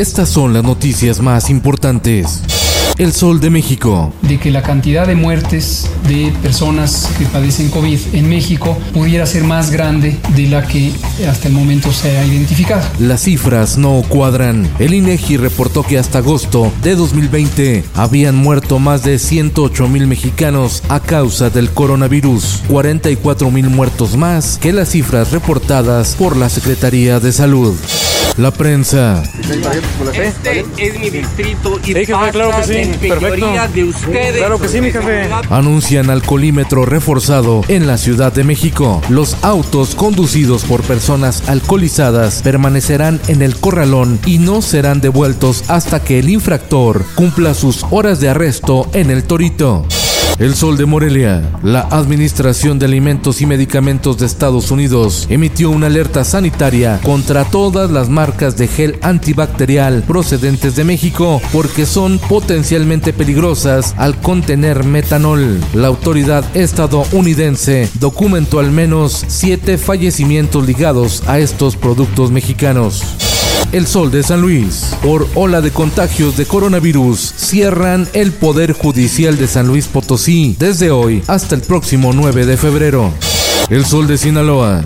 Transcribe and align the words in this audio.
Estas 0.00 0.30
son 0.30 0.54
las 0.54 0.64
noticias 0.64 1.20
más 1.20 1.50
importantes. 1.50 2.40
El 2.96 3.12
Sol 3.12 3.38
de 3.38 3.50
México. 3.50 4.14
De 4.22 4.38
que 4.38 4.50
la 4.50 4.62
cantidad 4.62 5.06
de 5.06 5.14
muertes 5.14 5.90
de 6.08 6.32
personas 6.42 7.10
que 7.18 7.26
padecen 7.26 7.68
COVID 7.68 7.98
en 8.14 8.26
México 8.26 8.78
pudiera 8.94 9.26
ser 9.26 9.44
más 9.44 9.70
grande 9.70 10.18
de 10.34 10.46
la 10.46 10.66
que 10.66 10.90
hasta 11.28 11.48
el 11.48 11.54
momento 11.54 11.92
se 11.92 12.16
ha 12.16 12.24
identificado. 12.24 12.80
Las 12.98 13.24
cifras 13.24 13.76
no 13.76 14.02
cuadran. 14.08 14.66
El 14.78 14.94
INEGI 14.94 15.36
reportó 15.36 15.82
que 15.82 15.98
hasta 15.98 16.20
agosto 16.20 16.72
de 16.82 16.96
2020 16.96 17.84
habían 17.94 18.36
muerto 18.36 18.78
más 18.78 19.04
de 19.04 19.18
108 19.18 19.86
mil 19.86 20.06
mexicanos 20.06 20.82
a 20.88 21.00
causa 21.00 21.50
del 21.50 21.68
coronavirus, 21.68 22.62
44 22.68 23.50
mil 23.50 23.68
muertos 23.68 24.16
más 24.16 24.56
que 24.56 24.72
las 24.72 24.88
cifras 24.88 25.30
reportadas 25.30 26.14
por 26.18 26.38
la 26.38 26.48
Secretaría 26.48 27.20
de 27.20 27.32
Salud. 27.32 27.74
La 28.40 28.50
prensa. 28.50 29.22
Este 30.14 30.64
es 30.78 30.98
mi 30.98 31.10
distrito 31.10 31.78
y 31.84 31.88
Sí, 31.88 31.94
jefe, 32.06 32.14
claro 32.32 32.52
que 32.56 32.62
sí. 32.64 32.76
en 32.76 32.90
mayoría 32.98 33.18
Perfecto. 33.66 33.72
de 33.74 33.84
ustedes. 33.84 34.36
Claro 34.38 34.58
que 34.58 34.68
sí, 34.68 34.80
mi 34.80 34.90
jefe. 34.90 35.28
Anuncian 35.50 36.08
alcoholímetro 36.08 36.86
reforzado 36.86 37.60
en 37.68 37.86
la 37.86 37.98
Ciudad 37.98 38.32
de 38.32 38.44
México. 38.44 39.02
Los 39.10 39.36
autos 39.42 39.94
conducidos 39.94 40.64
por 40.64 40.80
personas 40.82 41.50
alcoholizadas 41.50 42.40
permanecerán 42.40 43.20
en 43.28 43.42
el 43.42 43.56
corralón 43.56 44.18
y 44.24 44.38
no 44.38 44.62
serán 44.62 45.02
devueltos 45.02 45.64
hasta 45.68 46.02
que 46.02 46.18
el 46.18 46.30
infractor 46.30 47.04
cumpla 47.16 47.52
sus 47.52 47.84
horas 47.90 48.20
de 48.20 48.30
arresto 48.30 48.88
en 48.94 49.10
el 49.10 49.24
Torito. 49.24 49.84
El 50.40 50.54
Sol 50.54 50.78
de 50.78 50.86
Morelia. 50.86 51.42
La 51.62 51.82
Administración 51.82 52.78
de 52.78 52.86
Alimentos 52.86 53.42
y 53.42 53.46
Medicamentos 53.46 54.16
de 54.16 54.24
Estados 54.24 54.70
Unidos 54.70 55.26
emitió 55.28 55.68
una 55.68 55.88
alerta 55.88 56.24
sanitaria 56.24 56.98
contra 57.02 57.44
todas 57.44 57.90
las 57.90 58.08
marcas 58.08 58.56
de 58.56 58.66
gel 58.66 58.98
antibacterial 59.02 60.02
procedentes 60.02 60.76
de 60.76 60.84
México 60.84 61.42
porque 61.52 61.84
son 61.84 62.18
potencialmente 62.18 63.12
peligrosas 63.12 63.94
al 63.98 64.18
contener 64.18 64.82
metanol. 64.82 65.60
La 65.74 65.88
autoridad 65.88 66.42
estadounidense 66.56 67.90
documentó 68.00 68.60
al 68.60 68.70
menos 68.70 69.22
siete 69.28 69.76
fallecimientos 69.76 70.66
ligados 70.66 71.22
a 71.26 71.38
estos 71.38 71.76
productos 71.76 72.30
mexicanos. 72.30 73.04
El 73.72 73.86
Sol 73.86 74.10
de 74.10 74.22
San 74.22 74.40
Luis. 74.40 74.96
Por 75.02 75.28
ola 75.34 75.60
de 75.60 75.70
contagios 75.70 76.36
de 76.36 76.46
coronavirus, 76.46 77.20
cierran 77.36 78.08
el 78.12 78.32
Poder 78.32 78.72
Judicial 78.72 79.36
de 79.38 79.46
San 79.46 79.68
Luis 79.68 79.86
Potosí 79.86 80.56
desde 80.58 80.90
hoy 80.90 81.22
hasta 81.26 81.54
el 81.54 81.60
próximo 81.60 82.12
9 82.12 82.46
de 82.46 82.56
febrero. 82.56 83.12
El 83.68 83.84
Sol 83.84 84.06
de 84.06 84.18
Sinaloa. 84.18 84.82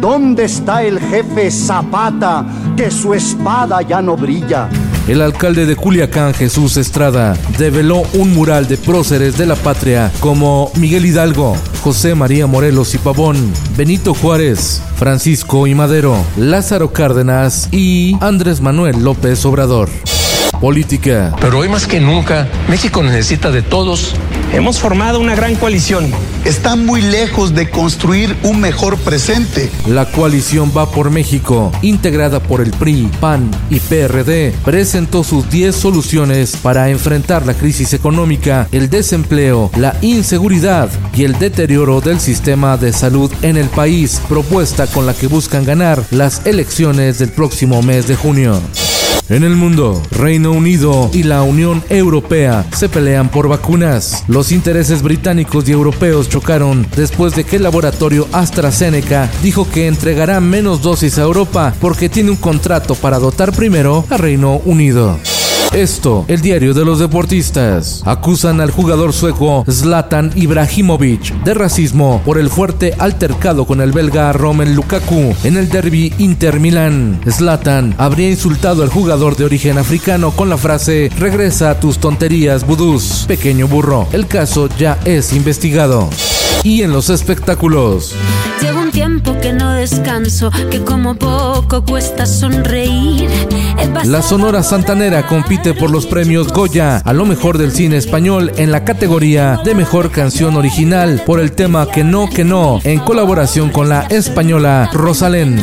¿Dónde 0.00 0.44
está 0.44 0.84
el 0.84 1.00
jefe 1.00 1.50
Zapata 1.50 2.46
que 2.76 2.90
su 2.90 3.14
espada 3.14 3.82
ya 3.82 4.00
no 4.00 4.16
brilla? 4.16 4.68
El 5.08 5.22
alcalde 5.22 5.64
de 5.64 5.74
Culiacán, 5.74 6.34
Jesús 6.34 6.76
Estrada, 6.76 7.34
develó 7.56 8.02
un 8.12 8.34
mural 8.34 8.68
de 8.68 8.76
próceres 8.76 9.38
de 9.38 9.46
la 9.46 9.56
patria 9.56 10.12
como 10.20 10.70
Miguel 10.76 11.06
Hidalgo, 11.06 11.56
José 11.82 12.14
María 12.14 12.46
Morelos 12.46 12.94
y 12.94 12.98
Pavón, 12.98 13.50
Benito 13.74 14.12
Juárez, 14.12 14.82
Francisco 14.96 15.66
y 15.66 15.74
Madero, 15.74 16.14
Lázaro 16.36 16.92
Cárdenas 16.92 17.70
y 17.72 18.18
Andrés 18.20 18.60
Manuel 18.60 19.02
López 19.02 19.42
Obrador. 19.46 19.88
Política. 20.60 21.34
Pero 21.40 21.58
hoy 21.58 21.68
más 21.68 21.86
que 21.86 22.00
nunca, 22.00 22.48
México 22.68 23.02
necesita 23.02 23.50
de 23.50 23.62
todos. 23.62 24.14
Hemos 24.52 24.80
formado 24.80 25.20
una 25.20 25.34
gran 25.34 25.54
coalición. 25.56 26.10
Está 26.44 26.74
muy 26.74 27.02
lejos 27.02 27.54
de 27.54 27.68
construir 27.68 28.34
un 28.42 28.60
mejor 28.60 28.96
presente. 28.98 29.70
La 29.86 30.06
coalición 30.06 30.72
Va 30.76 30.90
por 30.90 31.10
México, 31.10 31.70
integrada 31.82 32.40
por 32.40 32.60
el 32.60 32.70
PRI, 32.70 33.10
PAN 33.20 33.50
y 33.68 33.78
PRD, 33.78 34.54
presentó 34.64 35.22
sus 35.22 35.50
10 35.50 35.76
soluciones 35.76 36.56
para 36.56 36.88
enfrentar 36.88 37.44
la 37.44 37.54
crisis 37.54 37.92
económica, 37.92 38.68
el 38.72 38.88
desempleo, 38.88 39.70
la 39.76 39.96
inseguridad 40.00 40.88
y 41.14 41.24
el 41.24 41.38
deterioro 41.38 42.00
del 42.00 42.18
sistema 42.18 42.76
de 42.76 42.92
salud 42.92 43.30
en 43.42 43.58
el 43.58 43.68
país, 43.68 44.20
propuesta 44.28 44.86
con 44.86 45.04
la 45.06 45.14
que 45.14 45.26
buscan 45.26 45.64
ganar 45.64 46.02
las 46.10 46.46
elecciones 46.46 47.18
del 47.18 47.30
próximo 47.30 47.82
mes 47.82 48.08
de 48.08 48.16
junio. 48.16 48.60
En 49.30 49.44
el 49.44 49.56
mundo, 49.56 50.02
Reino 50.10 50.52
Unido 50.52 51.10
y 51.12 51.22
la 51.22 51.42
Unión 51.42 51.82
Europea 51.90 52.64
se 52.72 52.88
pelean 52.88 53.28
por 53.28 53.46
vacunas. 53.46 54.24
Los 54.26 54.52
intereses 54.52 55.02
británicos 55.02 55.68
y 55.68 55.72
europeos 55.72 56.30
chocaron 56.30 56.86
después 56.96 57.34
de 57.34 57.44
que 57.44 57.56
el 57.56 57.62
laboratorio 57.62 58.26
AstraZeneca 58.32 59.30
dijo 59.42 59.68
que 59.68 59.86
entregará 59.86 60.40
menos 60.40 60.80
dosis 60.80 61.18
a 61.18 61.22
Europa 61.22 61.74
porque 61.78 62.08
tiene 62.08 62.30
un 62.30 62.36
contrato 62.36 62.94
para 62.94 63.18
dotar 63.18 63.52
primero 63.52 64.06
a 64.08 64.16
Reino 64.16 64.62
Unido. 64.64 65.18
Esto, 65.72 66.24
el 66.28 66.40
diario 66.40 66.72
de 66.72 66.84
los 66.84 66.98
deportistas. 66.98 68.02
Acusan 68.06 68.60
al 68.60 68.70
jugador 68.70 69.12
sueco 69.12 69.64
Zlatan 69.70 70.32
Ibrahimovic 70.34 71.42
de 71.44 71.54
racismo 71.54 72.22
por 72.24 72.38
el 72.38 72.48
fuerte 72.48 72.94
altercado 72.98 73.66
con 73.66 73.80
el 73.80 73.92
belga 73.92 74.32
Roman 74.32 74.74
Lukaku 74.74 75.34
en 75.44 75.56
el 75.56 75.68
derby 75.68 76.12
Inter 76.18 76.58
Milán. 76.58 77.20
Zlatan 77.28 77.94
habría 77.98 78.30
insultado 78.30 78.82
al 78.82 78.88
jugador 78.88 79.36
de 79.36 79.44
origen 79.44 79.78
africano 79.78 80.30
con 80.30 80.48
la 80.48 80.56
frase 80.56 81.10
Regresa 81.18 81.70
a 81.70 81.80
tus 81.80 81.98
tonterías, 81.98 82.66
vudús, 82.66 83.24
pequeño 83.28 83.68
burro. 83.68 84.08
El 84.12 84.26
caso 84.26 84.68
ya 84.78 84.98
es 85.04 85.32
investigado. 85.32 86.08
Y 86.62 86.82
en 86.82 86.92
los 86.92 87.10
espectáculos. 87.10 88.14
La 94.04 94.22
Sonora 94.22 94.62
Santanera 94.62 95.26
compite 95.26 95.74
por 95.74 95.90
los 95.90 96.06
premios 96.06 96.52
Goya 96.52 96.98
a 96.98 97.12
lo 97.12 97.26
mejor 97.26 97.58
del 97.58 97.72
cine 97.72 97.96
español 97.96 98.52
en 98.56 98.72
la 98.72 98.84
categoría 98.84 99.60
de 99.64 99.74
mejor 99.74 100.10
canción 100.10 100.56
original 100.56 101.22
por 101.26 101.40
el 101.40 101.52
tema 101.52 101.86
Que 101.86 102.04
no, 102.04 102.28
que 102.28 102.44
no, 102.44 102.80
en 102.84 103.00
colaboración 103.00 103.70
con 103.70 103.88
la 103.88 104.02
española 104.02 104.88
Rosalén. 104.92 105.58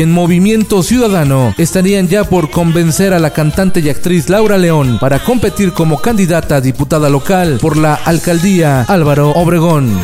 En 0.00 0.12
Movimiento 0.12 0.82
Ciudadano 0.82 1.54
estarían 1.58 2.08
ya 2.08 2.24
por 2.24 2.50
convencer 2.50 3.14
a 3.14 3.18
la 3.18 3.32
cantante 3.32 3.80
y 3.80 3.88
actriz 3.88 4.28
Laura 4.28 4.58
León 4.58 4.98
para 5.00 5.24
competir 5.24 5.72
como 5.72 6.00
candidata 6.00 6.56
a 6.56 6.60
diputada 6.60 7.08
local 7.08 7.58
por 7.60 7.76
la 7.76 7.94
alcaldía 7.94 8.82
Álvaro 8.82 9.30
Obregón. 9.30 10.00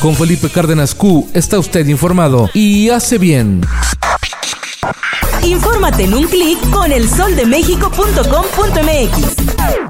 Con 0.00 0.16
Felipe 0.16 0.48
Cárdenas 0.48 0.94
Q 0.94 1.28
está 1.34 1.58
usted 1.58 1.86
informado 1.86 2.48
y 2.54 2.88
hace 2.88 3.18
bien. 3.18 3.60
Infórmate 5.42 6.04
en 6.04 6.14
un 6.14 6.24
clic 6.24 6.58
con 6.70 6.90
elsoldemexico.com.mx. 6.92 9.89